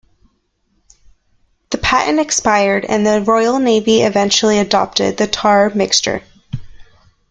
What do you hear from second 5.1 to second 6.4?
the tar mixture.